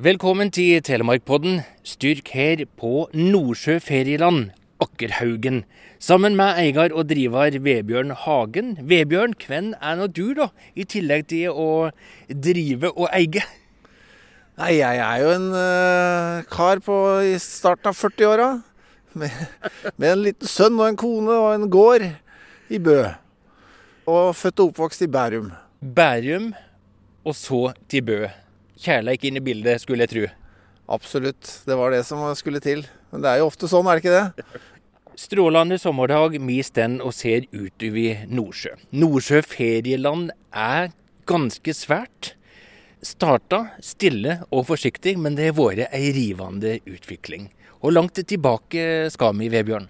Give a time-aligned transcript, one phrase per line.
[0.00, 1.58] Velkommen til Telemarkpodden.
[1.84, 4.46] Styrk her på Nordsjø ferieland,
[4.80, 5.58] Akkerhaugen.
[6.00, 8.70] Sammen med eier og driver Vebjørn Hagen.
[8.80, 10.48] Vebjørn, hvem er nå du, da?
[10.72, 11.68] I tillegg til å
[12.32, 13.44] drive og eie?
[14.56, 16.96] Nei, jeg er jo en uh, kar på
[17.34, 18.50] i starten av 40-åra.
[19.12, 19.46] Med,
[19.98, 22.08] med, en liten sønn og en kone og en gård
[22.72, 23.02] i Bø.
[24.08, 25.52] Og født og oppvokst i Bærum.
[25.82, 26.54] Bærum,
[27.20, 28.22] og så til Bø.
[28.80, 30.26] Kjærleik inn i bildet, skulle jeg tro.
[30.90, 31.50] Absolutt.
[31.68, 32.86] Det var det som skulle til.
[33.12, 34.60] Men det er jo ofte sånn, er det ikke det?
[35.20, 38.72] Strålende sommerdag, vi står og ser utover Nordsjø.
[38.96, 40.94] Nordsjø ferieland er
[41.28, 42.34] ganske svært.
[43.04, 47.50] Starta stille og forsiktig, men det har vært ei rivende utvikling.
[47.80, 49.88] Hvor langt tilbake skal vi, Vebjørn?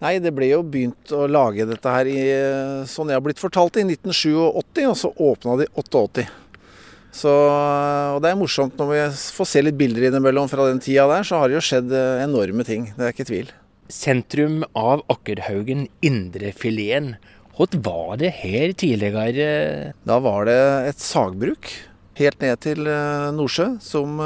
[0.00, 2.20] Nei, det ble jo begynt å lage dette her i,
[2.88, 6.24] sånn jeg har blitt fortalt, i 1987, og så åpna de 88.
[7.10, 9.00] Så, og det er morsomt når vi
[9.34, 11.90] får se litt bilder innimellom fra den tida der, så har det jo skjedd
[12.22, 12.90] enorme ting.
[12.94, 13.50] Det er ikke tvil.
[13.90, 17.16] Sentrum av Akkerhaugen, Indrefileten.
[17.58, 19.92] Hva var det her tidligere?
[20.06, 20.60] Da var det
[20.92, 21.72] et sagbruk
[22.20, 22.86] helt ned til
[23.36, 24.20] Nordsjø, som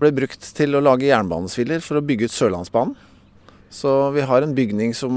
[0.00, 2.94] ble brukt til å lage jernbanesviller for å bygge ut Sørlandsbanen.
[3.72, 5.16] Så vi har en bygning som,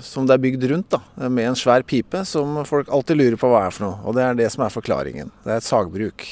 [0.00, 3.50] som, det er bygd rundt, da, med en svær pipe som folk alltid lurer på
[3.52, 3.98] hva er for noe.
[4.08, 5.32] Og det er det som er forklaringen.
[5.44, 6.24] Det er et sagbruk.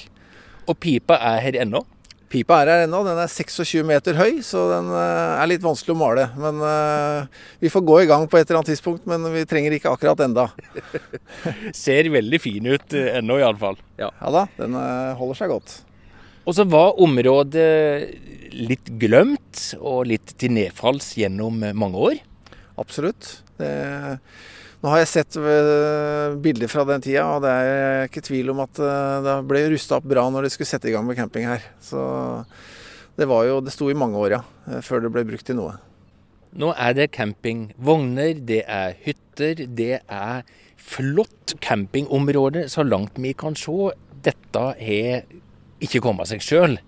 [0.65, 1.83] Og pipa er her ennå?
[2.31, 3.03] Pipa er her ennå.
[3.05, 6.29] Den er 26 meter høy, så den er litt vanskelig å male.
[6.39, 9.77] Men uh, vi får gå i gang på et eller annet tidspunkt, men vi trenger
[9.77, 10.49] ikke akkurat enda.
[11.83, 13.77] Ser veldig fin ut ennå, iallfall.
[14.01, 14.13] Ja.
[14.23, 14.79] ja da, den
[15.21, 15.81] holder seg godt.
[16.49, 17.69] Og så var området
[18.57, 22.23] litt glemt og litt til nedfalls gjennom mange år?
[22.81, 23.43] Absolutt.
[23.61, 23.71] Det,
[24.81, 28.63] nå har jeg sett eh, bilder fra den tida, og det er ikke tvil om
[28.65, 31.45] at eh, det ble rusta opp bra når de skulle sette i gang med camping
[31.51, 31.67] her.
[31.85, 32.01] Så
[33.21, 35.61] det var jo Det sto i mange år, ja, eh, før det ble brukt til
[35.61, 35.77] noe.
[36.57, 40.49] Nå er det campingvogner, det er hytter, det er
[40.81, 43.93] flott campingområde så langt vi kan se.
[44.25, 45.23] Dette har
[45.81, 46.79] ikke komme av seg sjøl.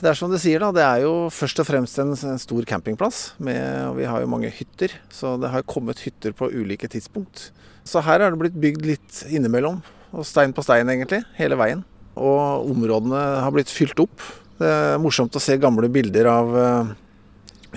[0.00, 0.70] Det er som du sier, da.
[0.72, 3.34] Det er jo først og fremst en, stor campingplass.
[3.42, 7.50] Med, og vi har jo mange hytter, så det har kommet hytter på ulike tidspunkt.
[7.84, 9.82] Så her er det blitt bygd litt innimellom.
[10.16, 11.20] Og stein på stein, egentlig.
[11.36, 11.84] Hele veien.
[12.16, 14.24] Og områdene har blitt fylt opp.
[14.60, 16.90] Det er morsomt å se gamle bilder av uh,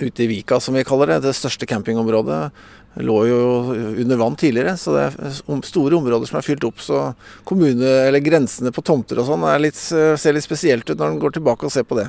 [0.00, 1.22] ute i Vika, som vi kaller det.
[1.28, 2.40] Det største campingområdet
[3.02, 3.38] lå jo
[4.02, 6.82] under vann tidligere, så det er store områder som er fylt opp.
[6.82, 7.00] Så
[7.48, 11.66] kommune, eller grensene på tomter og sånn ser litt spesielt ut når en går tilbake
[11.66, 12.08] og ser på det.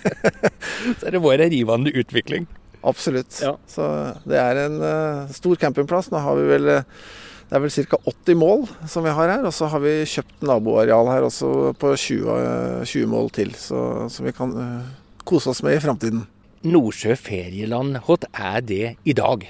[1.00, 2.48] så det vår rivende utvikling.
[2.80, 3.40] Absolutt.
[3.42, 3.56] Ja.
[3.68, 3.84] Så
[4.24, 6.08] det er en uh, stor campingplass.
[6.12, 7.02] Nå har vi vel uh,
[7.50, 7.98] det er vel ca.
[8.06, 9.44] 80 mål som vi har her.
[9.44, 14.28] Og så har vi kjøpt naboareal her også på 20, 20 mål til, så, som
[14.28, 16.24] vi kan uh, kose oss med i framtiden.
[16.60, 19.46] Nordsjø ferieland, hva er det i dag?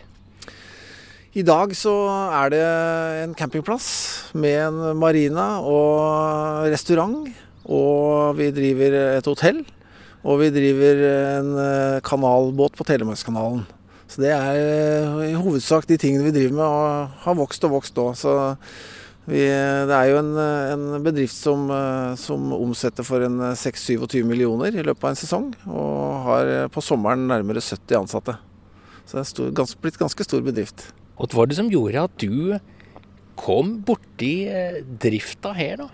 [1.34, 1.93] I dag så
[2.38, 2.60] er det
[3.25, 3.88] en campingplass
[4.38, 7.26] med en marina og restaurant.
[7.66, 9.60] Og vi driver et hotell.
[10.22, 13.62] Og vi driver en eh, kanalbåt på Telemarkskanalen.
[14.10, 17.75] Så det er eh, i hovedsak de tingene vi driver med, og har vokst og
[17.78, 18.15] vokst òg.
[19.28, 21.69] Vi, det er jo en, en bedrift som,
[22.19, 25.50] som, omsetter for en 6-27 millioner i løpet av en sesong.
[25.69, 28.38] Og har på sommeren nærmere 70 ansatte.
[29.04, 30.88] Så det er stor, gans, blitt ganske stor bedrift.
[31.19, 32.56] Hva var det som gjorde at du
[33.41, 35.88] kom borti eh, drifta her, da?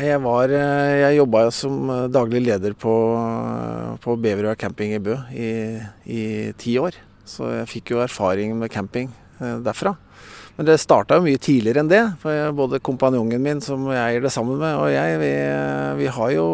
[0.00, 2.94] Jeg, var, eh, jeg jobba som daglig leder på,
[4.00, 5.50] på Beverøya camping i Bø i,
[6.08, 6.22] i
[6.56, 6.96] ti år.
[7.28, 9.94] Så jeg fikk jo erfaring med camping eh, derfra.
[10.62, 12.00] Men det starta mye tidligere enn det.
[12.22, 15.30] For både kompanjongen min, som jeg eier det sammen med, og jeg, vi,
[15.98, 16.44] vi, har jo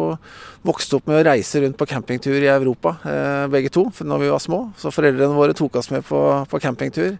[0.65, 4.31] vokst opp med å reise rundt på campingtur i Europa, eh, begge to, når vi
[4.33, 4.63] var små.
[4.81, 7.19] Så foreldrene våre tok oss med på, på campingtur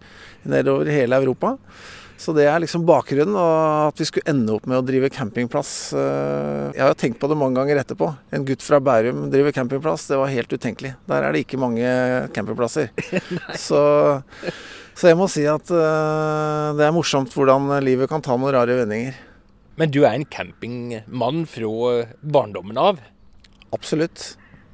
[0.50, 1.54] nedover hele Europa.
[2.20, 5.72] Så det er liksom bakgrunnen, og at vi skulle ende opp med å drive campingplass.
[5.96, 8.10] Eh, jeg har jo tenkt på det mange ganger etterpå.
[8.36, 10.98] En gutt fra Bærum driver campingplass, det var helt utenkelig.
[11.08, 11.88] Der er det ikke mange
[12.36, 12.92] campingplasser.
[13.70, 13.80] Så
[15.00, 18.76] så jeg må si at uh, det er morsomt hvordan livet kan ta noen rare
[18.82, 19.16] vendinger.
[19.80, 23.00] Men du er en campingmann fra barndommen av?
[23.72, 24.34] Absolutt.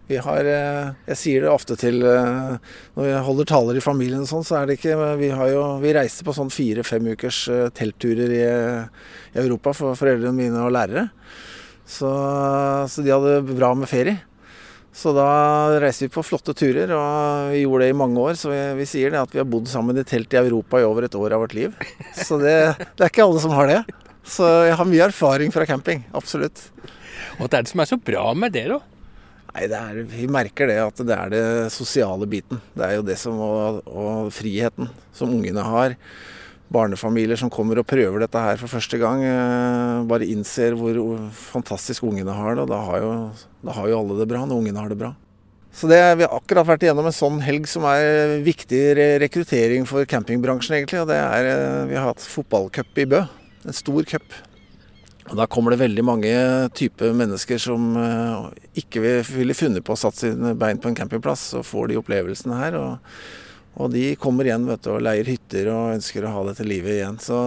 [0.09, 2.57] Vi har uh, Jeg sier det ofte til uh,
[2.97, 5.63] når jeg holder taler i familien og sånn, så er det ikke Vi, har jo,
[5.81, 7.45] vi reiste på sånn fire-fem ukers
[7.77, 11.09] teltturer i, i, Europa for foreldrene mine og lærere.
[11.85, 12.09] Så,
[12.89, 14.21] så de hadde bra med ferie.
[14.95, 15.27] Så da
[15.83, 18.37] reiste vi på flotte turer, og vi gjorde det i mange år.
[18.39, 20.87] Så vi, vi sier det at vi har bodd sammen i telt i Europa i
[20.87, 21.75] over et år av vårt liv.
[22.15, 22.55] Så det,
[22.95, 23.81] det er ikke alle som har det.
[24.25, 26.05] Så jeg har mye erfaring fra camping.
[26.15, 26.69] Absolutt.
[27.35, 28.79] Hva er det som er så bra med det, da?
[29.55, 32.59] Nei, er, Vi merker det at det er det sosiale biten.
[32.75, 35.95] Det er jo det som og, og friheten som ungene har.
[36.75, 40.97] Barnefamilier som kommer og prøver dette her for første gang, eh, bare innser hvor
[41.37, 42.65] fantastisk ungene har det.
[42.65, 43.13] Og da har, jo,
[43.63, 45.13] da har jo alle det bra når ungene har det bra.
[45.75, 48.81] Så det, Vi har akkurat vært igjennom en sånn helg som er viktig
[49.23, 50.99] rekruttering for campingbransjen, egentlig.
[51.03, 53.23] og det er, eh, Vi har hatt fotballcup i Bø.
[53.65, 54.27] En stor cup.
[55.25, 56.33] Og Da kommer det veldig mange
[56.77, 61.47] typer mennesker som uh, ikke ville funnet på å satt sine bein på en campingplass,
[61.57, 62.77] og får de opplevelsene her.
[62.77, 63.17] Og,
[63.81, 66.99] og de kommer igjen vet du, og leier hytter og ønsker å ha dette livet
[66.99, 67.17] igjen.
[67.17, 67.39] Så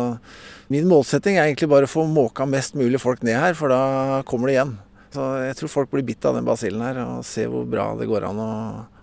[0.75, 4.23] min målsetting er egentlig bare å få måka mest mulig folk ned her, for da
[4.29, 4.75] kommer det igjen.
[5.15, 8.09] Så jeg tror folk blir bitt av den basillen her, og ser hvor bra det
[8.11, 8.53] går an å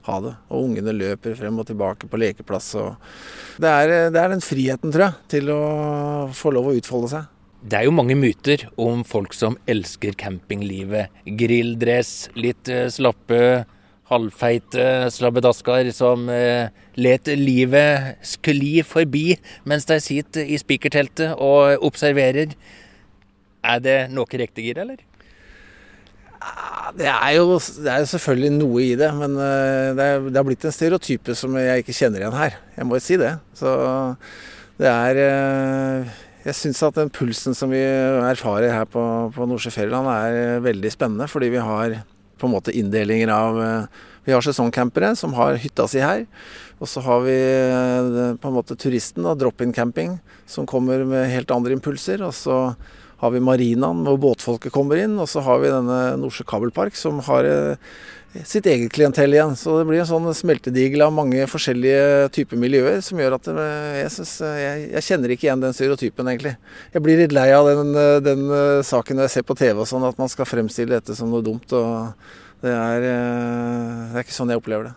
[0.05, 0.33] ha det.
[0.51, 2.73] Og ungene løper frem og tilbake på lekeplass.
[3.55, 5.61] Det er, det er den friheten, tror jeg, til å
[6.35, 7.31] få lov å utfolde seg.
[7.65, 11.09] Det er jo mange myter om folk som elsker campinglivet.
[11.25, 13.39] Grilldress, litt uh, slappe,
[14.11, 16.69] halvfeite slabbedasker som uh,
[17.01, 19.31] let livet skli forbi
[19.65, 22.53] mens de sitter i spikerteltet og observerer.
[23.65, 25.01] Er det noe riktig i eller?
[26.99, 30.37] Det er, jo, det er jo selvfølgelig noe i det, men uh, det, er, det
[30.37, 32.61] har blitt en stereotype som jeg ikke kjenner igjen her.
[32.77, 33.33] Jeg må jo si det.
[33.57, 33.73] Så
[34.77, 35.23] det er
[36.45, 39.01] jeg syns at den pulsen som vi erfarer her på,
[39.33, 41.95] på Nordsjøfjelland er veldig spennende, fordi vi har
[42.37, 43.57] på en måte inndelinger av
[44.25, 46.23] Vi har sesongcampere som har hytta si her.
[46.81, 47.35] Og så har vi
[48.41, 50.15] på en måte turisten, drop-in camping,
[50.49, 52.23] som kommer med helt andre impulser.
[52.25, 52.57] Og så
[53.21, 55.15] har vi marinaen hvor båtfolket kommer inn.
[55.21, 57.47] Og så har vi denne Nordsjø kabelpark som har
[58.43, 59.53] sitt eget klientell igjen.
[59.55, 64.11] Så det blir en sånn smeltedigel av mange forskjellige typer miljøer som gjør at jeg,
[64.17, 66.55] synes, jeg, jeg kjenner ikke igjen den stereotypen, egentlig.
[66.95, 67.95] Jeg blir litt lei av den,
[68.25, 68.43] den
[68.83, 71.45] saken når jeg ser på TV og sånn, at man skal fremstille dette som noe
[71.45, 71.71] dumt.
[71.71, 72.11] og
[72.65, 73.03] det er,
[74.11, 74.95] det er ikke sånn jeg opplever det.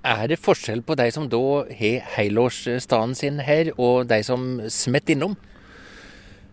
[0.00, 1.40] Er det forskjell på de som da
[1.76, 5.36] har helårsstaden sin her, og de som smetter innom?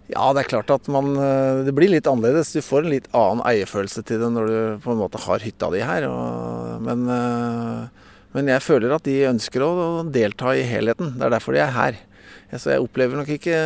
[0.08, 2.54] Ja, det er klart at man, eh, det blir litt annerledes.
[2.56, 5.68] Du får en litt annen eierfølelse til det når du på en måte har hytta
[5.74, 6.08] di her.
[6.08, 9.72] Og, men, eh, men, jeg føler at de ønsker å
[10.08, 11.18] delta i helheten.
[11.18, 12.00] Det er derfor de er her.
[12.56, 13.58] Så jeg opplever nok ikke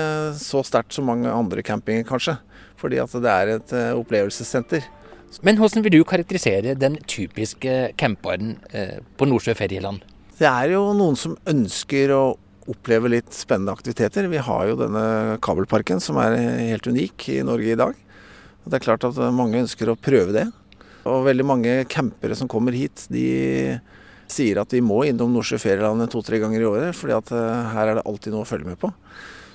[0.41, 2.39] så sterkt som mange andre campinger, kanskje.
[2.81, 4.89] Fordi at det er et eh, opplevelsessenter.
[5.45, 8.57] Men hvordan vil du karakterisere den typiske camperen
[9.15, 10.01] på Nordsjø ferieland?
[10.35, 12.23] Det er jo noen som ønsker å
[12.69, 14.29] oppleve litt spennende aktiviteter.
[14.31, 17.97] Vi har jo denne kabelparken som er helt unik i Norge i dag.
[18.65, 20.47] Det er klart at mange ønsker å prøve det.
[21.09, 23.79] Og veldig mange campere som kommer hit, de
[24.31, 27.89] sier at vi må innom Nordsjø ferieland to-tre ganger i året, fordi at eh, her
[27.89, 28.91] er det alltid noe å følge med på.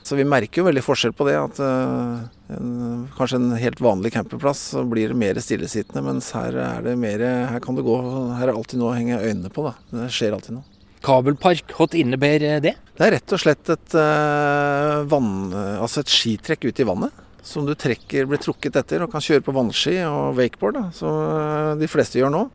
[0.06, 1.35] Så vi merker jo veldig forskjell på det.
[1.35, 2.20] At uh,
[2.55, 7.58] en, kanskje en helt vanlig campingplass blir mer stillesittende, mens her er det mer Her
[7.64, 7.97] kan du gå
[8.38, 9.75] Her er alltid noe å henge øynene på, da.
[9.91, 10.75] Det skjer alltid noe.
[11.04, 12.75] Kabelpark, hva innebærer det?
[12.96, 17.25] Det er rett og slett et, uh, vann, altså et skitrekk ut i vannet.
[17.46, 21.20] Som du trekker, blir trukket etter og kan kjøre på vannski og wakeboard, da, som
[21.20, 22.46] uh, de fleste gjør nå.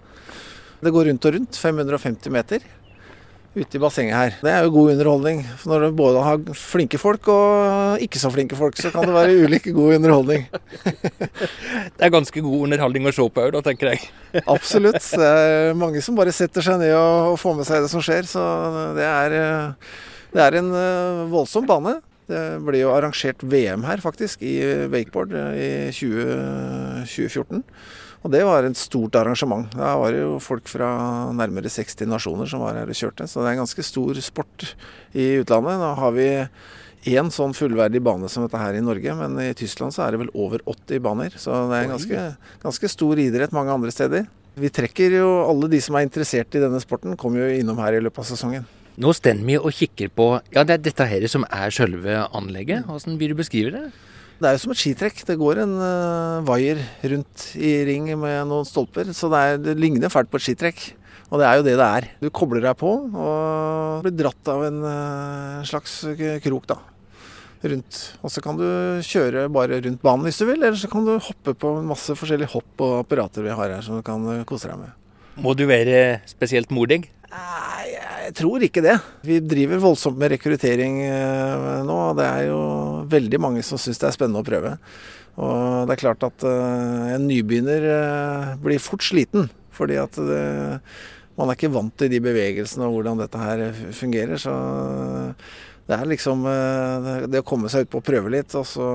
[0.82, 2.66] Det går rundt og rundt, 550 meter
[3.52, 4.36] ute i bassenget her.
[4.40, 5.42] Det er jo god underholdning.
[5.60, 9.16] For når du både har flinke folk og ikke så flinke folk, så kan det
[9.16, 10.46] være ulike god underholdning.
[11.98, 14.08] det er ganske god underholdning å se på òg, da, tenker jeg.
[14.56, 15.02] Absolutt.
[15.02, 18.30] Det er mange som bare setter seg ned og, får med seg det som skjer.
[18.30, 18.46] Så
[18.96, 19.38] det er,
[20.32, 22.00] det er en eh, voldsom bane.
[22.32, 27.66] Det ble jo arrangert VM her, faktisk, i wakeboard i 20, 2014.
[28.22, 29.66] Og det var et stort arrangement.
[29.74, 30.92] Da var det jo folk fra
[31.34, 33.26] nærmere 60 nasjoner som var her og kjørte.
[33.26, 34.68] Så det er en ganske stor sport
[35.18, 35.80] i utlandet.
[35.82, 36.28] Nå har vi
[37.10, 40.22] én sånn fullverdig bane som dette her i Norge, men i Tyskland så er det
[40.22, 41.34] vel over 80 baner.
[41.34, 42.28] Så det er en ganske,
[42.62, 44.30] ganske stor idrett mange andre steder.
[44.62, 47.98] Vi trekker jo alle de som er interessert i denne sporten, kommer jo innom her
[47.98, 48.70] i løpet av sesongen.
[49.02, 52.86] Nå står vi og kikker på Ja, det er dette her som er selve anlegget.
[52.86, 53.86] Hvordan vil du beskrive det?
[54.42, 55.20] Det er jo som et skitrekk.
[55.28, 56.80] Det går en uh, vaier
[57.12, 59.12] rundt i ring med noen stolper.
[59.14, 60.82] Så det, er, det, ligner fælt på et skitrekk.
[61.30, 62.08] Og det er jo det det er.
[62.24, 66.00] Du kobler deg på og blir dratt av en uh, slags
[66.42, 66.80] krok, da.
[67.62, 68.00] Rundt.
[68.26, 68.66] Og så kan du
[69.06, 72.56] kjøre bare rundt banen hvis du vil, eller så kan du hoppe på masse forskjellige
[72.56, 74.98] hopp og apparater vi har her som du kan uh, kose deg med.
[75.38, 77.04] Må du være spesielt modig?
[77.32, 77.81] Nei,
[78.32, 78.94] jeg tror ikke det.
[79.28, 81.96] Vi driver voldsomt med rekruttering eh, nå.
[82.12, 82.60] og Det er jo
[83.12, 84.78] veldig mange som syns det er spennende å prøve.
[85.36, 89.50] Og det er klart at eh, en nybegynner eh, blir fort sliten.
[89.76, 90.46] Fordi at det,
[91.36, 93.66] man er ikke vant til de bevegelsene og hvordan dette her
[94.00, 94.40] fungerer.
[94.40, 94.56] Så
[95.90, 96.48] det er liksom
[97.28, 98.88] det å komme seg ut på å prøve litt, og så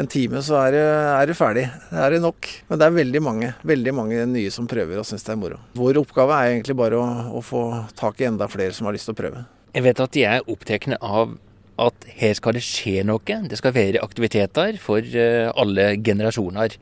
[0.00, 1.66] en time så er du, er du ferdig.
[1.90, 2.48] Det er det nok.
[2.70, 5.60] Men det er veldig mange veldig mange nye som prøver og syns det er moro.
[5.78, 7.62] Vår oppgave er egentlig bare å, å få
[7.98, 9.44] tak i enda flere som har lyst til å prøve.
[9.76, 11.36] Jeg vet at de er opptatt av
[11.80, 13.38] at her skal det skje noe.
[13.48, 16.76] Det skal være aktiviteter for eh, alle generasjoner.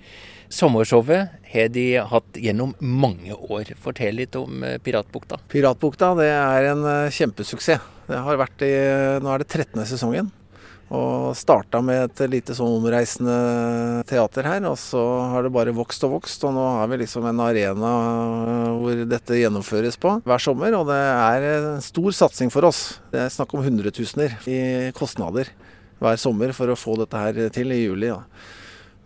[0.48, 3.74] Sommershowet har de hatt gjennom mange år.
[3.78, 5.38] Fortell litt om eh, Piratbukta.
[5.52, 7.94] Piratbukta det er en eh, kjempesuksess.
[8.08, 8.72] Det har vært i,
[9.20, 9.84] Nå er det 13.
[9.90, 10.32] sesongen.
[10.88, 13.34] Og starta med et lite sånn omreisende
[14.08, 15.02] teater her, og så
[15.34, 16.46] har det bare vokst og vokst.
[16.48, 17.90] Og nå har vi liksom en arena
[18.80, 23.02] hvor dette gjennomføres på hver sommer, og det er en stor satsing for oss.
[23.12, 24.60] Det er snakk om hundretusener i
[24.96, 25.52] kostnader
[26.00, 28.08] hver sommer for å få dette her til i juli.
[28.08, 28.24] Da.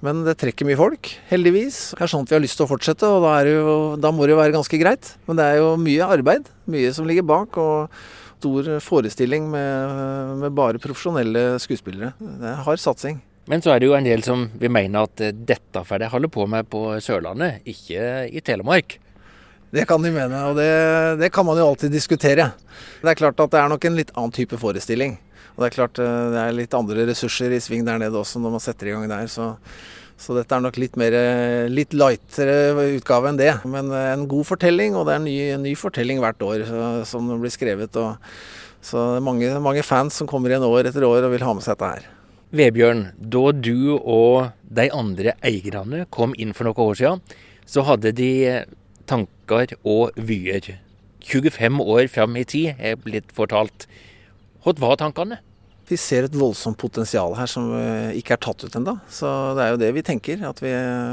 [0.02, 1.92] Men det trekker mye folk, heldigvis.
[1.96, 4.26] Det er sånn at vi har lyst til å fortsette, og da, jo, da må
[4.26, 5.14] det jo være ganske greit.
[5.26, 7.58] Men det er jo mye arbeid, mye som ligger bak.
[7.58, 12.12] og stor forestilling med, med bare profesjonelle skuespillere.
[12.18, 13.22] Det er hard satsing.
[13.50, 16.30] Men så er det jo en del som vil mene at dette får de holde
[16.30, 18.98] på med på Sørlandet, ikke i Telemark.
[19.72, 20.68] Det kan de mene, og det,
[21.22, 22.50] det, kan man jo alltid diskutere.
[23.00, 25.16] Det er klart at det er nok en litt annen type forestilling.
[25.54, 28.40] Og det er klart eh, det er litt andre ressurser i sving der nede også
[28.42, 29.30] når man setter i gang der.
[29.32, 29.54] Så
[30.22, 31.14] så dette er nok litt mer
[31.72, 33.52] litt lightere utgave enn det.
[33.66, 36.66] Men eh, en god fortelling, og det er en ny, ny fortelling hvert år
[37.08, 37.98] som blir skrevet.
[37.98, 38.14] Og,
[38.82, 41.56] så det er mange, mange, fans som kommer igjen år etter år og vil ha
[41.58, 42.10] med seg dette her.
[42.52, 47.22] Vebjørn, da du og de andre eierne kom inn for noen år siden,
[47.66, 48.32] så hadde de
[49.08, 50.74] tanker og vyer.
[51.22, 53.86] 25 år fram i tid er blitt fortalt.
[54.62, 55.40] Hva var tankene?
[55.92, 58.94] Vi ser et voldsomt potensial her som eh, ikke er tatt ut ennå.
[59.12, 60.40] Så det er jo det vi tenker.
[60.48, 60.70] At vi,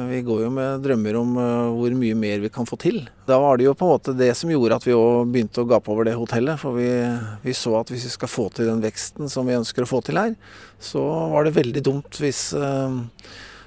[0.07, 3.01] vi, går jo med drømmer om eh, hvor mye mer vi kan få til.
[3.27, 5.67] Da var det jo på en måte det som gjorde at vi òg begynte å
[5.67, 6.61] gape over det hotellet.
[6.63, 6.87] For vi,
[7.43, 9.99] vi, så at hvis vi skal få til den veksten som vi ønsker å få
[10.07, 10.33] til her,
[10.79, 11.03] så
[11.35, 12.95] var det veldig dumt hvis uh,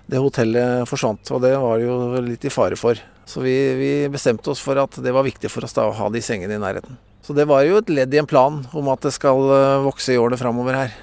[0.08, 1.28] det hotellet forsvant.
[1.28, 2.96] Og det var jo litt i fare for.
[3.28, 6.08] Så vi, vi bestemte oss for at det var viktig for oss da å ha
[6.12, 6.96] de sengene i nærheten.
[7.22, 10.14] Så det var jo et ledd i en plan om at det skal eh, vokse
[10.14, 10.94] i årene framover her.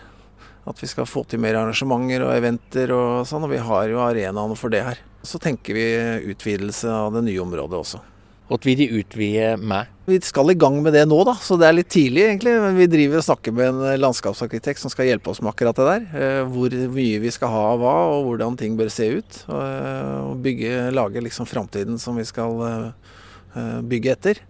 [0.68, 4.04] At vi skal få til mer arrangementer og eventer og sånn, og vi har jo
[4.04, 5.00] arenaene for det her.
[5.26, 5.86] Så tenker vi
[6.32, 8.02] utvidelse av det nye området også.
[8.50, 9.90] Hva vil de utvide med?
[10.10, 11.36] Vi skal i gang med det nå, da.
[11.38, 12.56] Så det er litt tidlig, egentlig.
[12.64, 15.86] Men vi driver og snakker med en landskapsarkitekt som skal hjelpe oss med akkurat det
[15.86, 16.08] der.
[16.18, 19.42] Eh, hvor mye vi skal ha av hva, og hvordan ting bør se ut.
[19.54, 24.42] Og bygge, lage liksom framtiden som vi skal eh, bygge etter.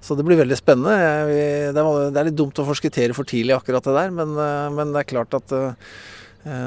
[0.00, 0.94] Så det blir veldig spennende.
[1.74, 5.02] Det er litt dumt å forskuttere for tidlig akkurat det der, men, eh, men det
[5.02, 5.74] er klart at eh,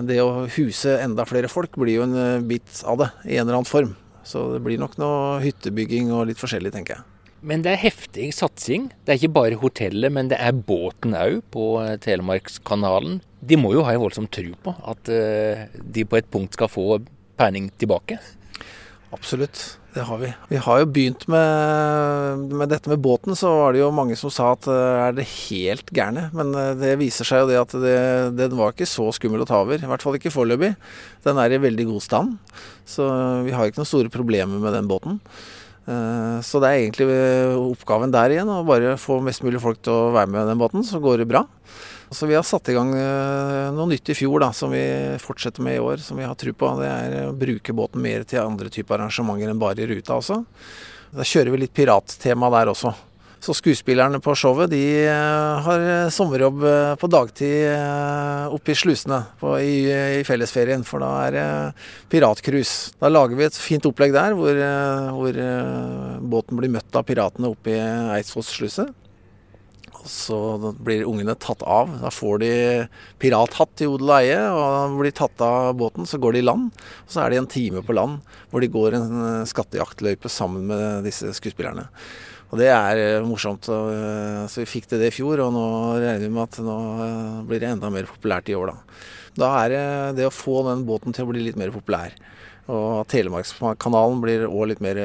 [0.05, 3.47] det å huse enda flere folk blir jo en eh, bit av det, i en
[3.47, 3.95] eller annen form.
[4.23, 7.09] Så det blir nok noe hyttebygging og litt forskjellig, tenker jeg.
[7.43, 8.85] Men det er heftig satsing.
[9.03, 11.65] Det er ikke bare hotellet, men det er båten òg på
[12.05, 13.17] Telemarkskanalen.
[13.43, 17.01] De må jo ha en voldsom tro på at de på et punkt skal få
[17.35, 18.21] penning tilbake?
[19.11, 20.29] Absolutt det har vi.
[20.49, 24.31] Vi har jo begynt med, med, dette med båten, så var det jo mange som
[24.33, 26.27] sa at eh, er det helt gærne?
[26.33, 27.75] Men eh, det viser seg jo det at
[28.37, 29.77] den var ikke så skummel å ta over.
[29.77, 30.73] I hvert fall ikke foreløpig.
[31.25, 32.39] Den er i veldig god stand.
[32.89, 33.05] Så
[33.45, 35.21] vi har ikke noen store problemer med den båten.
[35.83, 37.07] Eh, så det er egentlig
[37.59, 40.85] oppgaven der igjen, å bare få mest mulig folk til å være med den båten,
[40.87, 41.43] så går det bra.
[42.13, 44.83] Så vi har satt i gang eh, noe nytt i fjor da, som vi
[45.21, 46.69] fortsetter med i år, som vi har tro på.
[46.77, 50.43] Det er å bruke båten mer til andre typer arrangementer enn bare i ruta også.
[51.13, 52.93] Da kjører vi litt pirattema der også.
[53.43, 57.73] Så skuespillerne på showet de eh, har sommerjobb eh, på dagtid
[58.53, 59.75] oppe i slusene på, i,
[60.21, 61.47] i, fellesferien, for da er det
[62.13, 62.93] piratcruise.
[63.01, 64.63] Da lager vi et fint opplegg der hvor,
[65.17, 65.45] hvor
[66.35, 67.81] båten blir møtt av piratene oppe i
[68.19, 68.91] Eidsvolls sluse.
[70.07, 70.37] Så
[70.83, 71.91] blir ungene tatt av.
[72.01, 72.51] Da får de
[73.21, 76.07] pirathatt i odel og eie, og blir tatt av båten.
[76.09, 76.69] Så går de i land.
[77.05, 78.19] Og så er de en time på land
[78.51, 81.87] hvor de går en eh, skattejaktløype sammen med disse skuespillerne.
[82.53, 83.69] Og det er eh, morsomt.
[83.71, 85.65] Eh, så vi fikk til det i fjor, og nå
[85.97, 86.77] regner vi med at nå
[87.49, 89.01] blir det enda mer populært i år, da.
[89.33, 89.85] Da er det
[90.19, 92.13] det å få den båten til å bli litt mer populær.
[92.71, 94.99] Og Telemarkskanalen blir òg litt mer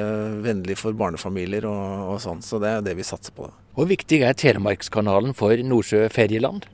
[0.45, 2.43] vennlig for barnefamilier og, og sånn.
[2.45, 3.51] Så det er det vi satser på.
[3.75, 6.69] Hvor viktig er Telemarkskanalen for Nordsjø ferieland?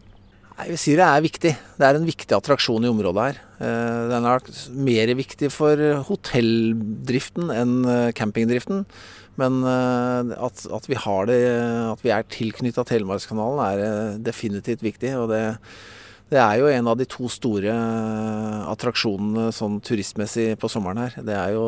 [0.54, 1.50] Nei, Vi sier det er viktig.
[1.80, 3.40] Det er en viktig attraksjon i området her.
[3.58, 4.48] Eh, den er
[4.86, 8.84] mer viktig for hotelldriften enn eh, campingdriften.
[9.40, 11.40] Men eh, at, at vi har det,
[11.90, 15.16] at vi er tilknytta Telemarkskanalen er definitivt viktig.
[15.18, 15.42] og det
[16.32, 17.72] det er jo en av de to store
[18.72, 21.18] attraksjonene sånn turistmessig på sommeren her.
[21.26, 21.64] Det er jo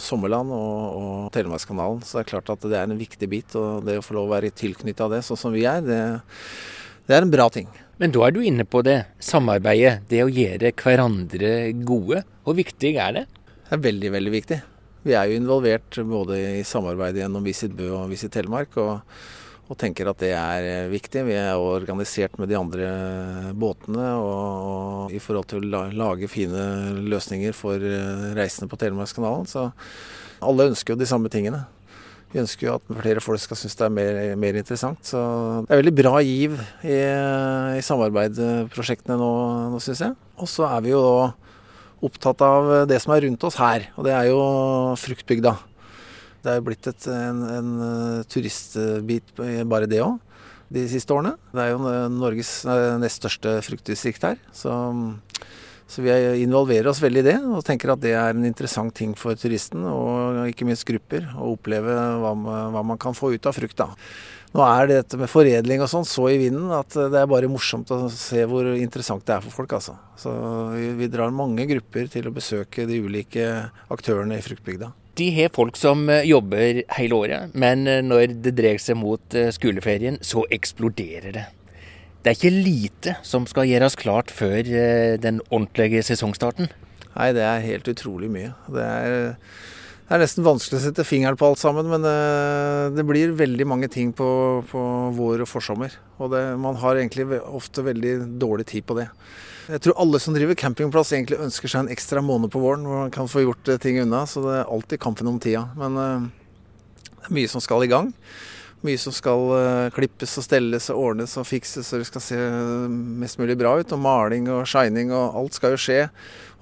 [0.00, 2.00] Sommerland og, og Telemarkskanalen.
[2.00, 3.56] Så det er klart at det er en viktig bit.
[3.58, 6.00] Og det å få lov å være tilknytta det, sånn som vi er, det,
[7.06, 7.68] det er en bra ting.
[8.00, 11.52] Men da er du inne på det samarbeidet, det å gjøre hverandre
[11.86, 12.24] gode.
[12.42, 13.26] Hvor viktig er det?
[13.68, 14.58] Det er veldig, veldig viktig.
[15.06, 19.04] Vi er jo involvert både i samarbeidet gjennom Visit Bø og Visit Telemark, og,
[19.72, 21.24] og, tenker at det er eh, viktig.
[21.26, 22.88] Vi er organisert med de andre
[23.56, 26.64] båtene og, og i forhold til å lage fine
[27.08, 29.48] løsninger for eh, reisende på Telemarkskanalen.
[29.48, 29.70] Så
[30.44, 31.64] alle ønsker jo de samme tingene.
[32.32, 35.00] Vi ønsker jo at flere folk skal synes det er mer, mer, interessant.
[35.04, 35.20] Så
[35.66, 37.00] det er veldig bra giv i,
[37.76, 39.32] i samarbeidsprosjektene nå,
[39.74, 40.16] nå syns jeg.
[40.40, 41.02] Og så er vi jo
[42.02, 44.40] opptatt av det som er rundt oss her, og det er jo
[44.98, 45.54] fruktbygda.
[46.42, 47.72] Det er jo blitt et, en, en
[48.30, 49.34] turistbit
[49.70, 50.18] bare det òg,
[50.72, 51.36] de siste årene.
[51.52, 52.54] Det er jo Norges
[53.02, 54.40] nest største fruktdistrikt her.
[54.56, 54.74] Så
[55.92, 59.10] så vi involverer oss veldig i det, og tenker at det er en interessant ting
[59.18, 62.30] for turisten, og ikke minst grupper, å oppleve hva,
[62.72, 63.76] hva man kan få ut av frukt.
[63.76, 63.90] da.
[64.56, 67.92] Nå er dette med foredling og sånn så i vinden at det er bare morsomt
[67.92, 69.76] å se hvor interessant det er for folk.
[69.76, 69.98] altså.
[70.16, 70.32] Så
[70.72, 73.46] vi, vi drar mange grupper til å besøke de ulike
[73.92, 74.92] aktørene i fruktbygda.
[75.22, 79.36] De har folk som eh, jobber hele året, men eh, når det dreier seg mot
[79.38, 81.44] eh, skoleferien, så eksploderer det.
[82.22, 84.62] Det er ikke lite som skal gjøres klart før
[85.18, 86.70] den ordentlige sesongstarten?
[87.12, 88.52] Nei, det er helt utrolig mye.
[88.70, 89.16] Det er,
[90.06, 92.14] det er nesten vanskelig å sette fingeren på alt sammen, men det,
[92.94, 94.28] det blir veldig mange ting på,
[94.70, 94.84] på
[95.18, 95.98] vår og forsommer.
[96.22, 99.08] Og det, man har egentlig ofte veldig dårlig tid på det.
[99.70, 103.04] Jeg tror alle som driver campingplass egentlig ønsker seg en ekstra måned på våren hvor
[103.04, 105.68] man kan få gjort eh, ting unna, så det er alltid kampen om tida.
[105.78, 106.08] Men det
[107.28, 108.10] er mye som skal i gang.
[108.82, 112.38] Mye som skal uh, klippes og stelles og ordnes og fikses så det skal se
[113.22, 113.94] mest mulig bra ut.
[113.94, 116.00] Og maling og shining og alt skal jo skje.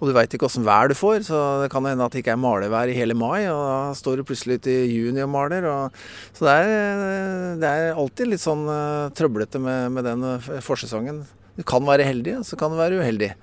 [0.00, 2.34] Og du veit ikke åssen vær du får, så det kan hende at det ikke
[2.36, 3.48] er malevær i hele mai.
[3.48, 5.64] Og da står du plutselig ute i juni og maler.
[5.68, 5.98] Og,
[6.36, 8.64] så det er, det er, alltid litt sånn
[9.16, 10.26] trøblete med, med den
[10.64, 11.24] forsesongen.
[11.58, 13.34] Du kan være heldig, og så kan du være uheldig.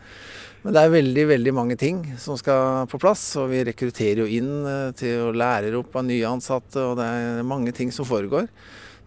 [0.63, 3.23] Men det er veldig veldig mange ting som skal på plass.
[3.39, 7.07] Og vi rekrutterer jo inn eh, til å lære opp av nye ansatte, og det
[7.07, 8.49] er mange ting som foregår.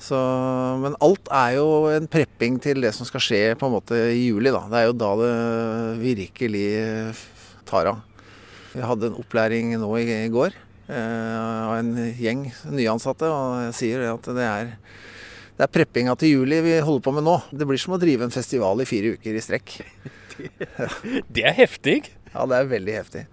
[0.00, 0.16] Så,
[0.80, 4.30] men alt er jo en prepping til det som skal skje på en måte i
[4.30, 4.48] juli.
[4.54, 4.62] Da.
[4.70, 5.34] Det er jo da det
[6.00, 6.64] virkelig
[7.68, 8.00] tar av.
[8.72, 10.54] Vi hadde en opplæring nå i, går
[10.88, 11.36] eh,
[11.66, 14.72] av en gjeng nyansatte, og jeg sier at det er
[15.60, 17.34] det er preppinga til juli vi holder på med nå.
[17.52, 19.74] Det blir som å drive en festival i fire uker i strekk.
[21.36, 21.98] det er heftig.
[22.30, 23.26] Ja, det er veldig heftig.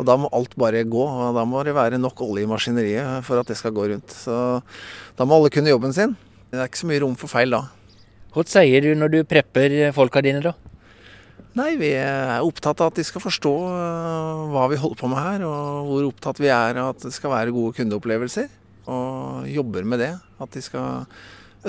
[0.00, 1.02] Og da må alt bare gå.
[1.04, 4.16] og Da må det være nok olje i maskineriet for at det skal gå rundt.
[4.24, 4.38] Så
[5.20, 6.16] da må alle kunne jobben sin.
[6.48, 7.66] Det er ikke så mye rom for feil da.
[8.32, 10.56] Hva sier du når du prepper folka dine, da?
[11.60, 15.20] Nei, vi er opptatt av at de skal forstå øh, hva vi holder på med
[15.20, 18.48] her, og hvor opptatt vi er av at det skal være gode kundeopplevelser.
[18.88, 20.14] Og jobber med det.
[20.40, 21.04] At de skal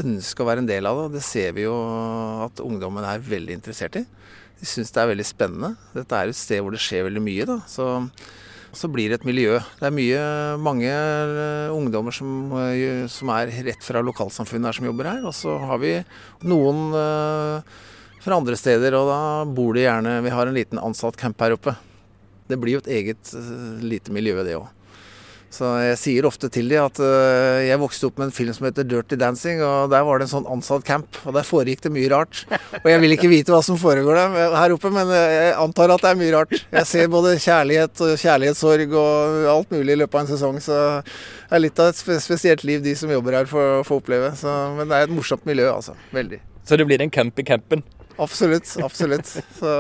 [0.02, 1.18] ønske å være en del av det.
[1.18, 1.76] Det ser vi jo
[2.46, 4.04] at ungdommen er veldig interessert i.
[4.58, 5.74] De syns det er veldig spennende.
[5.94, 7.48] Dette er et sted hvor det skjer veldig mye.
[7.50, 7.58] Da.
[7.70, 7.88] Så,
[8.78, 9.58] så blir det et miljø.
[9.80, 10.22] Det er mye,
[10.62, 12.32] mange eh, ungdommer som,
[12.64, 15.28] eh, som, er rett fra lokalsamfunnet her som jobber her.
[15.30, 15.94] Og så har vi
[16.48, 17.84] noen uh,
[18.24, 21.58] fra andre steder, og da bor de gjerne Vi har en liten ansatt camp her
[21.58, 21.76] oppe.
[22.48, 23.36] Det blir jo et eget
[23.84, 24.77] lite miljø, det òg.
[25.54, 28.68] Så jeg sier ofte til dem at uh, jeg vokste opp med en film som
[28.68, 31.94] heter 'Dirty Dancing', og der var det en sånn ansatt camp, og der foregikk det
[31.96, 32.44] mye rart.
[32.84, 36.04] Og jeg vil ikke vite hva som foregår der her oppe, men jeg antar at
[36.04, 36.56] det er mye rart.
[36.60, 40.80] Jeg ser både kjærlighet og kjærlighetssorg og alt mulig i løpet av en sesong, så
[41.02, 44.34] det er litt av et spesielt liv de som jobber her får, får oppleve.
[44.40, 45.96] Så, men det er et morsomt miljø, altså.
[46.16, 46.42] Veldig.
[46.68, 47.86] Så det blir en camp i campen?
[48.18, 48.68] Absolutt.
[48.84, 49.30] absolutt.
[49.60, 49.72] Så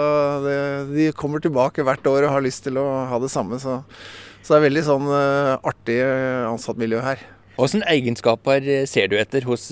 [0.46, 0.58] det,
[0.94, 3.60] de kommer tilbake hvert år og har lyst til å ha det samme.
[3.60, 3.82] så
[4.48, 5.98] så det er veldig sånn uh, artig
[6.48, 7.24] ansattmiljø her.
[7.58, 9.66] Hvilke egenskaper eh, ser du etter hos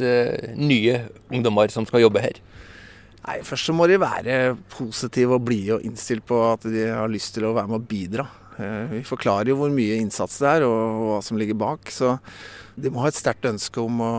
[0.57, 0.97] nye
[1.31, 2.41] ungdommer som skal jobbe her?
[3.21, 7.07] Nei, Først så må de være positive og blide og innstilt på at de har
[7.13, 8.25] lyst til å være med og bidra.
[8.91, 11.87] Vi forklarer jo hvor mye innsats det er og, hva som ligger bak.
[11.93, 12.17] Så
[12.75, 14.11] de må ha et sterkt ønske om å,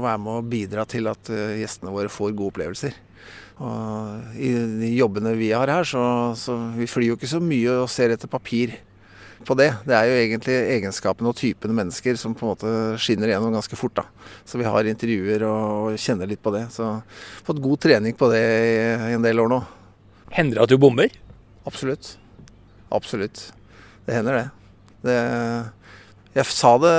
[0.00, 2.96] være med og bidra til at gjestene våre får gode opplevelser.
[3.60, 6.02] Og I de jobbene vi har her, så,
[6.38, 8.78] så vi flyr jo ikke så mye og ser etter papir
[9.46, 9.70] på det.
[9.86, 13.78] Det er jo egentlig egenskapene og typene mennesker som på en måte skinner igjennom ganske
[13.78, 13.94] fort.
[13.96, 14.04] da.
[14.44, 16.66] Så vi har intervjuer og kjenner litt på det.
[16.74, 16.92] Så
[17.46, 19.60] fått god trening på det i en del år nå.
[20.34, 21.10] Hender det at du bommer?
[21.66, 22.14] Absolutt.
[22.90, 23.48] Absolutt.
[24.06, 24.46] Det hender det.
[25.06, 25.18] det
[26.30, 26.94] jeg sa det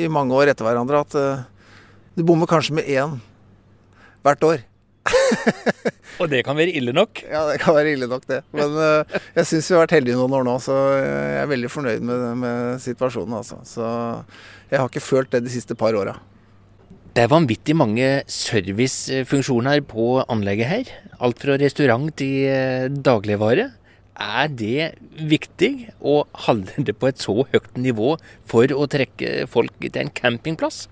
[0.00, 1.44] i mange år etter hverandre at uh,
[2.16, 3.18] du bommer kanskje med én
[4.24, 4.64] hvert år.
[6.22, 7.22] Og det kan være ille nok?
[7.28, 8.40] Ja, det kan være ille nok, det.
[8.56, 11.70] Men uh, jeg syns vi har vært heldige noen år nå, så jeg er veldig
[11.70, 13.36] fornøyd med, med situasjonen.
[13.38, 13.60] Altså.
[13.68, 13.86] Så
[14.72, 16.16] jeg har ikke følt det de siste par åra.
[17.14, 20.90] Det er vanvittig mange servicefunksjoner på anlegget her.
[21.24, 23.70] Alt fra restaurant til eh, dagligvare.
[24.18, 24.92] Er det
[25.30, 28.16] viktig å holde det på et så høyt nivå
[28.46, 30.86] for å trekke folk til en campingplass?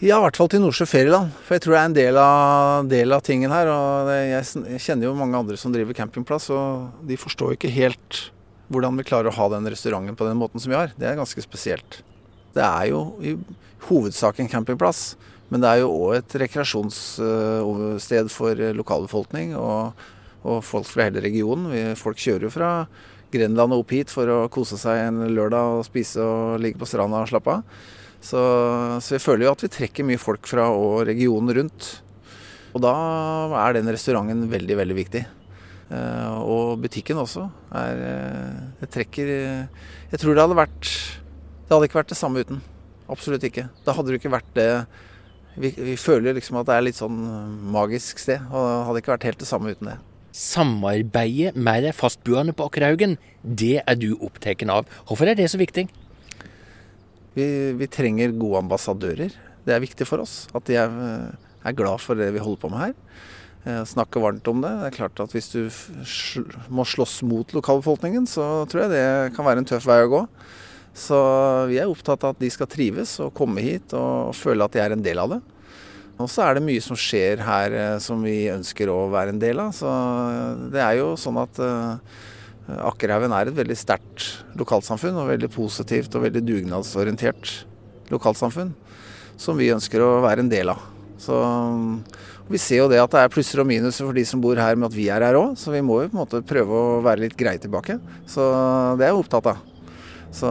[0.00, 1.28] Ja, i hvert fall til Nordsjø ferieland.
[1.44, 3.68] For jeg tror det er en del av, del av tingen her.
[3.68, 8.32] Og jeg kjenner jo mange andre som driver campingplass, og de forstår ikke helt
[8.72, 10.94] hvordan vi klarer å ha den restauranten på den måten som vi har.
[10.96, 12.00] Det er ganske spesielt.
[12.56, 13.34] Det er jo i
[13.90, 15.20] hovedsak en campingplass,
[15.52, 19.92] men det er jo òg et rekreasjonssted for lokalbefolkning og,
[20.40, 21.92] og, folk fra hele regionen.
[22.00, 22.72] Folk kjører jo fra
[23.36, 26.88] Grenland og opp hit for å kose seg en lørdag og spise og ligge på
[26.88, 27.60] stranda og slappe av.
[28.20, 28.40] Så,
[29.00, 31.90] så, vi føler jo at vi trekker mye folk fra og regionen rundt.
[32.76, 32.94] Og da
[33.64, 35.22] er den restauranten veldig, veldig viktig.
[35.90, 37.48] Eh, og butikken også.
[37.74, 39.30] Er, eh, det trekker
[40.12, 42.60] Jeg tror det hadde vært Det hadde ikke vært det samme uten.
[43.10, 43.66] Absolutt ikke.
[43.86, 44.70] Da hadde det ikke vært det
[45.58, 47.18] vi, vi føler liksom at det er litt sånn
[47.74, 48.44] magisk sted.
[48.52, 49.96] Og det hadde ikke vært helt det samme uten det.
[50.36, 54.86] Samarbeidet med de fastboende på Akkerhaugen, det er du opptatt av.
[55.08, 55.88] Hvorfor er det så viktig?
[57.36, 57.46] Vi,
[57.78, 59.34] vi, trenger gode ambassadører.
[59.66, 60.96] Det er viktig for oss at de er,
[61.62, 62.96] er glad for det vi holder på med her.
[63.64, 64.72] Eh, snakke varmt om det.
[64.80, 65.68] Det er klart at Hvis du
[66.72, 70.22] må slåss mot lokalbefolkningen, så tror jeg det kan være en tøff vei å gå.
[70.96, 71.18] Så
[71.70, 74.80] vi er opptatt av at de skal trives og komme hit og føle at de
[74.82, 75.40] er en del av det.
[76.20, 79.42] Og så er det mye som skjer her eh, som vi ønsker å være en
[79.42, 79.76] del av.
[79.76, 79.92] Så
[80.72, 82.00] det er jo sånn at uh,
[82.86, 84.28] Akkerhaugen er et veldig sterkt
[84.58, 87.52] lokalsamfunn, og veldig positivt og veldig dugnadsorientert
[88.12, 88.72] lokalsamfunn.
[89.40, 90.82] Som vi ønsker å være en del av.
[91.20, 91.36] Så
[92.50, 94.74] Vi ser jo det at det er plusser og minuser for de som bor her
[94.74, 96.96] med at vi er her òg, så vi må jo på en måte prøve å
[97.04, 98.00] være litt greie tilbake.
[98.26, 98.42] Så
[98.98, 99.60] det er jeg opptatt av.
[100.34, 100.50] Så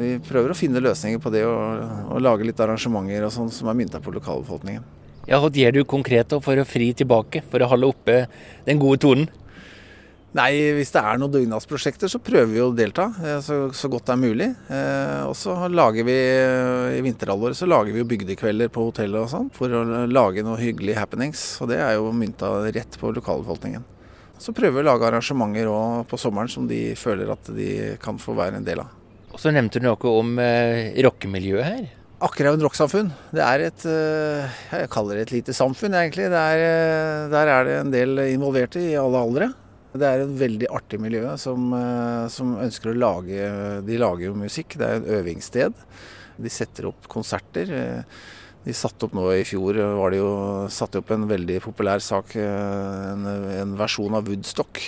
[0.00, 3.70] vi prøver å finne løsninger på det og, og lage litt arrangementer og sånn som
[3.70, 4.82] er mynta på lokalbefolkningen.
[5.30, 8.16] Ja, Hva gjør du konkret for å fri tilbake, for å holde oppe
[8.66, 9.30] den gode tonen?
[10.32, 14.06] Nei, hvis det er noen dugnadsprosjekter, så prøver vi å delta eh, så, så godt
[14.08, 14.46] det er mulig.
[14.72, 19.20] Eh, og så lager vi eh, i vinterhalvåret så lager vi jo bygdekvelder på hotellet
[19.20, 21.44] og sånn for å lage noe hyggelig happenings.
[21.60, 23.84] Og det er jo mynta rett på lokalbefolkningen.
[24.40, 27.68] Så prøver vi å lage arrangementer òg på sommeren som de føler at de
[28.02, 28.88] kan få være en del av.
[29.36, 31.90] Og så nevnte du noe om eh, rockemiljøet her.
[32.24, 33.12] Akkerhaugen rocksamfunn.
[33.36, 36.32] Det er et eh, jeg kaller det et lite samfunn, egentlig.
[36.32, 39.56] Er, der er det en del involverte i alle aldre.
[39.92, 43.48] Det er et veldig artig miljø som, eh, som, ønsker å lage
[43.84, 44.78] De lager jo musikk.
[44.80, 45.74] Det er et øvingssted.
[46.40, 47.68] De setter opp konserter.
[47.68, 48.22] Eh,
[48.64, 50.32] de satte opp nå i fjor var det jo
[50.70, 54.80] satte opp en veldig populær sak, eh, en, en versjon av Woodstock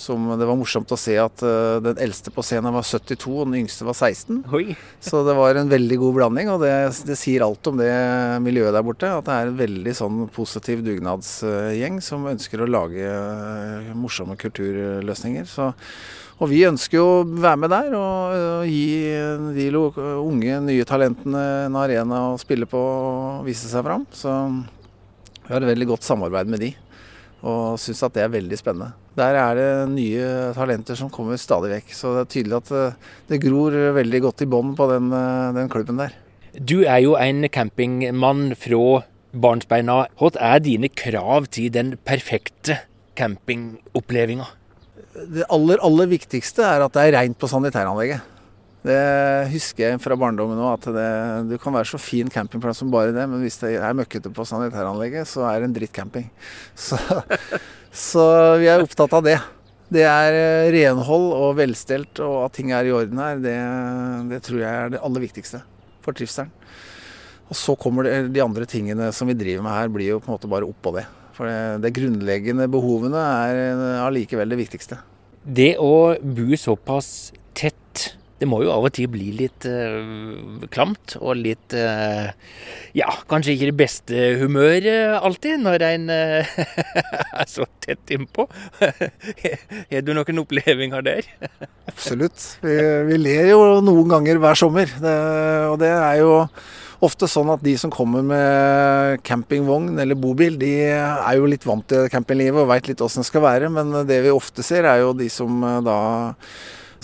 [0.00, 3.48] som det var morsomt å se at uh, den eldste på scenen var 72 og
[3.48, 4.40] den yngste var 16.
[4.56, 4.74] Oi.
[5.06, 6.72] Så det var en veldig god blanding, og det,
[7.08, 7.90] det, sier alt om det
[8.44, 9.12] miljøet der borte.
[9.12, 15.48] At det er en veldig sånn positiv dugnadsgjeng som ønsker å lage uh, morsomme kulturløsninger.
[15.50, 15.70] Så,
[16.40, 19.12] og vi ønsker jo å være med der og, og gi
[19.60, 24.08] de unge, nye talentene en arena å spille på og vise seg fram.
[24.16, 24.32] Så
[25.44, 26.70] vi har et veldig godt samarbeid med de
[27.40, 28.92] og syns at det er veldig spennende.
[29.18, 30.26] Der er det nye
[30.56, 31.94] talenter som kommer stadig vekk.
[31.96, 32.98] Så det er tydelig at eh,
[33.32, 36.14] det gror veldig godt i bånn på den, eh, den, klubben der.
[36.54, 40.02] Du er jo en campingmann fra barnsbeina.
[40.20, 42.80] Hva er dine krav til den perfekte
[43.18, 44.56] campingopplevelsen?
[45.30, 48.22] Det aller, aller viktigste er at det er rent på sanitæranlegget.
[48.80, 49.00] Det
[49.52, 51.08] husker jeg fra barndommen òg, at det,
[51.50, 54.46] du kan være så fin campingplass som bare det, men hvis det er møkkete på
[54.48, 56.30] sanitæranlegget, så er det en drittcamping.
[56.80, 56.96] Så,
[57.90, 58.24] så
[58.60, 59.36] vi er opptatt av det.
[59.90, 63.56] Det er eh, renhold og velstelt og at ting er i orden her, det,
[64.30, 65.60] det tror jeg er det aller viktigste
[66.04, 66.52] for trivselen.
[67.50, 70.30] Og så kommer det, de andre tingene som vi driver med her, blir jo på
[70.30, 71.04] en måte bare oppå det.
[71.34, 75.00] For det, det grunnleggende behovene er eh, allikevel det viktigste.
[75.42, 81.16] Det å bo såpass tett det må jo av og til bli litt uh, klamt
[81.20, 82.32] og litt uh,
[82.96, 86.54] Ja, kanskje ikke det beste humøret alltid når en uh,
[87.42, 88.46] er så tett innpå.
[89.92, 91.28] Har du noen opplevelser der?
[91.92, 92.46] Absolutt.
[92.64, 92.78] Vi,
[93.10, 94.88] vi, ler jo noen ganger hver sommer.
[94.88, 95.16] Det,
[95.68, 96.34] og det er jo
[97.04, 101.84] ofte sånn at de som kommer med campingvogn eller bobil, de er jo litt vant
[101.92, 103.72] til campinglivet og veit litt åssen det skal være.
[103.72, 106.00] Men det vi ofte ser, er jo de som da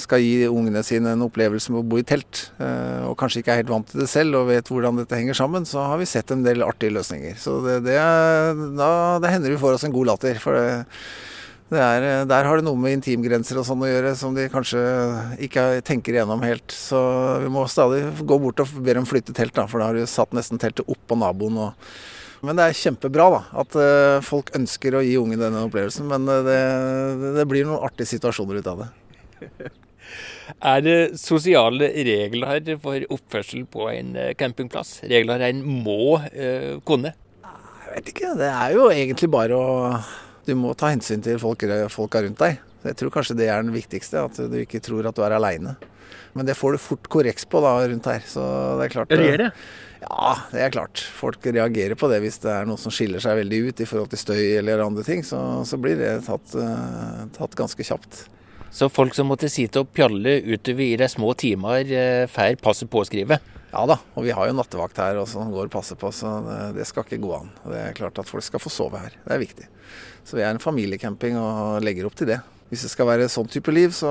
[0.01, 3.55] skal gi ungene sine en opplevelse med å bo i telt, eh, og kanskje ikke
[3.55, 6.09] er helt vant til det selv og vet hvordan dette henger sammen, så har vi
[6.09, 7.39] sett en del artige løsninger.
[7.41, 7.97] Så det, det,
[8.77, 8.91] da,
[9.23, 10.43] det hender vi får oss en god latter.
[10.43, 10.69] For det,
[11.67, 14.83] Er, der har det noe med intimgrenser og sånn å gjøre som de kanskje
[15.43, 16.71] ikke tenker igjennom helt.
[16.71, 17.01] Så
[17.43, 20.05] vi må stadig gå bort og be dem flytte telt, da, for da har de
[20.07, 21.59] satt nesten teltet oppå naboen.
[21.65, 21.89] Og...
[22.47, 26.07] Men det er kjempebra da, at uh, folk ønsker å gi ungen denne opplevelsen.
[26.07, 26.61] Men uh, det,
[27.41, 28.93] det, blir noen artige situasjoner ut av det.
[30.61, 35.01] Er det sosiale regler for oppførsel på en eh, campingplass?
[35.11, 37.13] Regler en må uh, kunne?
[37.87, 38.37] Jeg vet ikke.
[38.39, 39.67] Det er jo egentlig bare å
[40.47, 42.61] du må ta hensyn til folk, folka rundt deg.
[42.87, 45.75] Jeg tror kanskje det er den viktigste, at du ikke tror at du er aleine.
[46.39, 48.23] Men det får du fort korreks på da rundt her.
[48.29, 48.45] Så
[48.79, 49.51] det er klart gjør det?
[50.05, 51.03] Ja, det er klart.
[51.19, 54.13] Folk reagerer på det hvis det er noe som skiller seg veldig ut i forhold
[54.13, 55.25] til støy eller andre ting.
[55.27, 58.27] Så, så blir det tatt, uh, tatt, ganske kjapt.
[58.75, 62.91] Så folk som måtte sitte og pjalle utover i de små timer, uh, får passet
[62.93, 63.53] påskrevet?
[63.73, 66.39] Ja da, og vi har jo nattevakt her og som går og passer på, så
[66.73, 67.51] det, skal ikke gå an.
[67.67, 69.17] Det er klart at folk skal få sove her.
[69.27, 69.67] Det er viktig.
[70.25, 72.39] Så vi er en familiecamping og legger opp til det.
[72.71, 74.11] Hvis det skal være sånn type liv, så,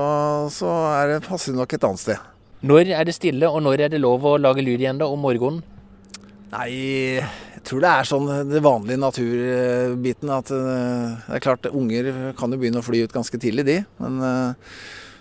[0.52, 2.28] så er det passende nok et annet sted.
[2.66, 5.20] Når er det stille, og når er det lov å lage lyd igjen da, om
[5.20, 5.64] morgenen?
[6.46, 10.30] Nei, jeg tror det er sånn det vanlige naturbiten.
[10.30, 13.78] At eh, det er klart, unger kan jo begynne å fly ut ganske tidlig, de.
[14.02, 14.74] Men uh,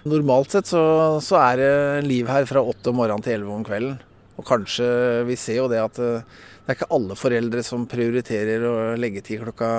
[0.06, 0.84] normalt sett så,
[1.26, 1.72] så, er det
[2.06, 3.98] liv her fra åtte om morgenen til elleve om kvelden.
[4.36, 4.86] Og kanskje
[5.30, 6.22] Vi ser jo det at uh,
[6.66, 9.72] det er ikke alle foreldre som prioriterer å legge til klokka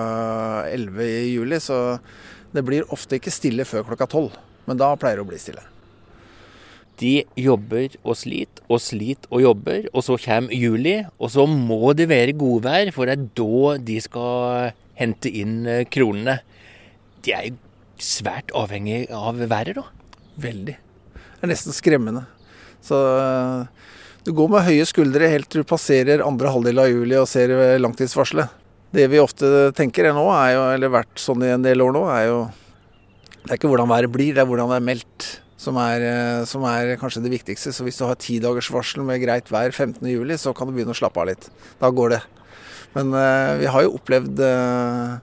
[0.70, 1.98] 11 i juli, så
[2.54, 4.36] det blir ofte ikke stille før klokka 12.
[4.66, 5.62] Men da pleier det å bli stille.
[7.00, 11.92] De jobber og sliter og sliter og jobber, og så kommer juli, og så må
[11.96, 16.38] det være godvær, for det er da de skal hente inn eh, kronene.
[17.26, 17.58] De er jo
[18.02, 19.84] svært avhengig av været, da.
[20.40, 20.76] Veldig.
[20.76, 22.24] Det er nesten skremmende.
[22.84, 22.98] Så
[24.26, 27.52] du går med høye skuldre helt til du passerer andre halvdel av juli og ser
[27.80, 28.52] langtidsvarselet.
[28.96, 32.28] Det vi ofte tenker nå, jo, eller vært sånn i en del år nå, er
[32.30, 32.38] jo
[33.42, 35.26] Det er ikke hvordan været blir, det er hvordan det er meldt
[35.60, 36.04] som er,
[36.48, 37.72] som er kanskje det viktigste.
[37.72, 40.92] Så hvis du har ti dagers varsel med greit vær 15.07, så kan du begynne
[40.92, 41.48] å slappe av litt.
[41.80, 42.22] Da går det.
[42.96, 45.16] Men eh, vi har jo opplevd eh,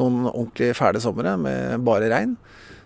[0.00, 2.36] noen ordentlig fæle somre med bare regn.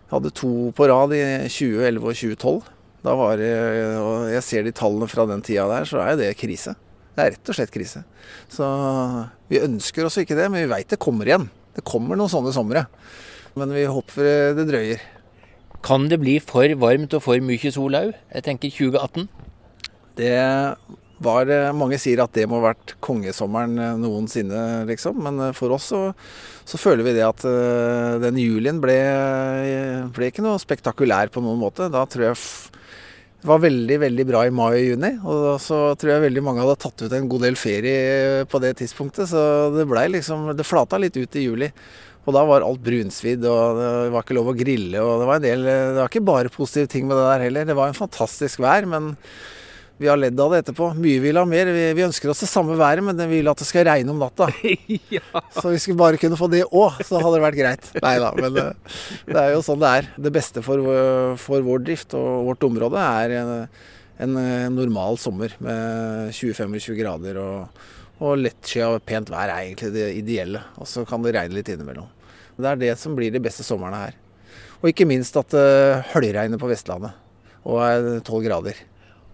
[0.07, 2.71] Vi hadde to på rad i 2011 og 2012.
[3.03, 3.51] Da var det,
[3.99, 6.77] og Jeg ser de tallene fra den tida der, så er det krise.
[7.13, 8.05] Det er rett og slett krise.
[8.51, 8.67] Så
[9.51, 11.49] vi ønsker oss ikke det, men vi veit det kommer igjen.
[11.75, 12.87] Det kommer noen sånne somre.
[13.59, 15.03] Men vi håper det drøyer.
[15.83, 18.13] Kan det bli for varmt og for mye sol òg?
[18.33, 19.29] Jeg tenker 2018.
[20.19, 20.35] Det
[21.23, 25.21] var Mange sier at det må ha vært kongesommeren noensinne, liksom.
[25.23, 26.01] Men for oss så,
[26.67, 27.45] så føler vi det at
[28.23, 28.99] den julien ble,
[30.15, 31.87] ble ikke noe spektakulær på noen måte.
[31.95, 32.41] Da tror jeg
[33.43, 35.09] det var veldig veldig bra i mai og juni.
[35.27, 38.77] Og så tror jeg veldig mange hadde tatt ut en god del ferie på det
[38.79, 39.27] tidspunktet.
[39.33, 39.43] Så
[39.75, 41.73] det blei liksom Det flata litt ut i juli.
[42.23, 45.01] Og da var alt brunsvidd, og det var ikke lov å grille.
[45.03, 47.67] Og det var en del Det var ikke bare positive ting med det der heller.
[47.67, 49.11] Det var en fantastisk vær, men
[50.03, 50.89] vi har ledd av det etterpå.
[50.99, 51.71] Mye vil ha mer.
[51.75, 54.23] Vi, vi, ønsker oss det samme været, men vi vil at det skal regne om
[54.23, 54.49] natta.
[55.17, 55.43] ja.
[55.55, 57.91] Så hvis vi bare kunne få det òg, så hadde det vært greit.
[58.03, 58.67] Nei da, men det,
[59.29, 60.13] det, er jo sånn det er.
[60.27, 60.95] Det beste for,
[61.43, 63.53] for vår drift og vårt område er en,
[64.27, 64.39] en
[64.75, 67.83] normal sommer med 20-25 grader og,
[68.23, 70.63] og lettskyet og pent vær er egentlig det ideelle.
[70.79, 72.07] Og så kan det regne litt innimellom.
[72.57, 74.17] Det er det som blir de beste somrene her.
[74.83, 77.19] Og ikke minst at det høljregner på Vestlandet
[77.63, 78.79] og er 12 grader.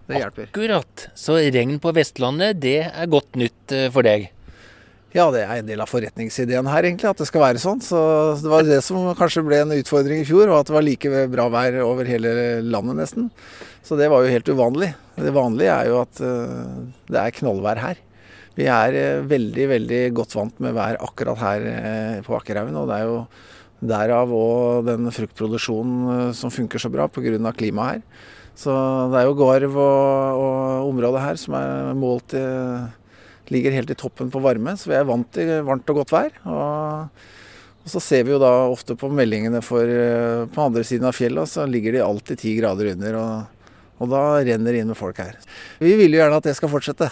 [0.09, 0.49] Det hjelper.
[0.49, 1.07] Akkurat.
[1.17, 4.29] Så regn på Vestlandet, det er godt nytt eh, for deg?
[5.13, 7.79] Ja, det er en del av forretningsideen her, egentlig, at det skal være sånn.
[7.81, 7.99] Så
[8.41, 11.23] det var det som kanskje ble en utfordring i fjor, og at det var like
[11.33, 13.31] bra vær over hele landet nesten.
[13.85, 14.91] Så det var jo helt uvanlig.
[15.17, 18.03] Det vanlige er jo at uh, det er knallvær her.
[18.59, 22.89] Vi er uh, veldig, veldig godt vant med vær akkurat her uh, på Akkerhaugen, og
[22.89, 23.21] det er jo
[23.79, 27.53] derav òg den fruktproduksjonen som funker så bra pga.
[27.55, 28.25] klimaet her.
[28.59, 28.73] Så
[29.13, 32.41] det er jo Garv og, og området her som er målt i,
[33.53, 36.35] ligger helt i toppen på varme, så vi er vant til varmt og godt vær.
[36.43, 37.23] Og,
[37.79, 39.95] og så ser vi jo da ofte på meldingene for
[40.51, 43.21] på andre siden av fjellet, så ligger de alltid ti grader under.
[43.21, 43.71] Og,
[44.03, 45.39] og da renner det inn med folk her.
[45.79, 47.07] Vi vil jo gjerne at det skal fortsette.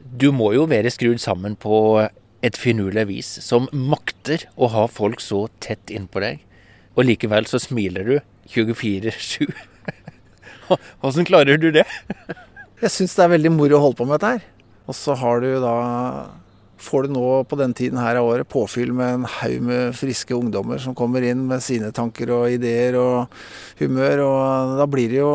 [0.00, 2.08] Du må jo være skrudd sammen på
[2.40, 6.44] et finurlig vis som makter å ha folk så tett innpå deg.
[6.96, 8.14] Og likevel så smiler du
[8.50, 9.50] 24-7.
[11.04, 11.86] Åssen klarer du det?
[12.80, 14.46] jeg syns det er veldig moro å holde på med dette her.
[14.88, 15.74] Og så har du da
[16.80, 20.32] Får du nå på den tiden her av året påfyll med en haug med friske
[20.32, 23.34] ungdommer som kommer inn med sine tanker og ideer og
[23.82, 25.34] humør, og da blir det jo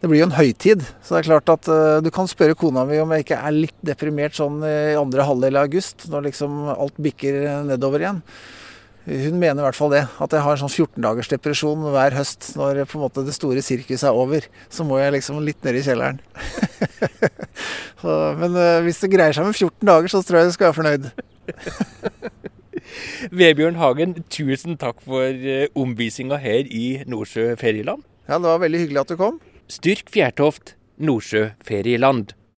[0.00, 0.86] det blir jo en høytid.
[1.04, 3.56] Så det er klart at uh, du kan spørre kona mi om jeg ikke er
[3.56, 8.24] litt deprimert sånn i andre halvdel av august, når liksom alt bikker nedover igjen.
[9.10, 10.02] Hun mener i hvert fall det.
[10.20, 12.52] At jeg har en sånn 14 dagers depresjon hver høst.
[12.58, 15.80] Når på en måte det store sirkuset er over, så må jeg liksom litt ned
[15.80, 16.20] i kjelleren.
[18.02, 20.70] så, men uh, hvis det greier seg med 14 dager, så tror jeg jeg skal
[20.70, 21.10] være fornøyd.
[23.40, 28.04] Vebjørn Hagen, tusen takk for uh, omvisinga her i Nordsjø ferieland.
[28.28, 29.40] Ja, det var veldig hyggelig at du kom.
[29.70, 32.32] Styrk Fjærtoft, Nordsjø ferieland.